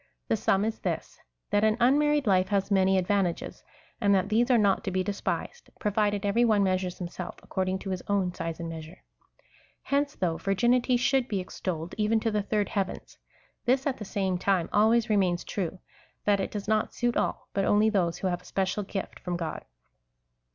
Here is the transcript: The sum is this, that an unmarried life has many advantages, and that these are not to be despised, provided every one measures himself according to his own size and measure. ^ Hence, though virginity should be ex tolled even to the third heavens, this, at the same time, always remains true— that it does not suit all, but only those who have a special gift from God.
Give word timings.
The 0.29 0.35
sum 0.35 0.65
is 0.65 0.79
this, 0.79 1.19
that 1.51 1.63
an 1.63 1.77
unmarried 1.79 2.25
life 2.25 2.47
has 2.47 2.71
many 2.71 2.97
advantages, 2.97 3.63
and 4.01 4.15
that 4.15 4.29
these 4.29 4.49
are 4.49 4.57
not 4.57 4.83
to 4.85 4.89
be 4.89 5.03
despised, 5.03 5.69
provided 5.77 6.25
every 6.25 6.43
one 6.43 6.63
measures 6.63 6.97
himself 6.97 7.35
according 7.43 7.77
to 7.77 7.91
his 7.91 8.01
own 8.07 8.33
size 8.33 8.59
and 8.59 8.67
measure. 8.67 9.03
^ 9.35 9.41
Hence, 9.83 10.15
though 10.15 10.37
virginity 10.37 10.97
should 10.97 11.27
be 11.27 11.39
ex 11.39 11.59
tolled 11.61 11.93
even 11.99 12.19
to 12.21 12.31
the 12.31 12.41
third 12.41 12.69
heavens, 12.69 13.19
this, 13.65 13.85
at 13.85 13.97
the 13.97 14.03
same 14.03 14.39
time, 14.39 14.69
always 14.73 15.07
remains 15.07 15.43
true— 15.43 15.77
that 16.25 16.39
it 16.39 16.49
does 16.49 16.67
not 16.67 16.95
suit 16.95 17.15
all, 17.15 17.49
but 17.53 17.63
only 17.63 17.87
those 17.91 18.17
who 18.17 18.27
have 18.27 18.41
a 18.41 18.45
special 18.45 18.81
gift 18.81 19.19
from 19.19 19.37
God. 19.37 19.63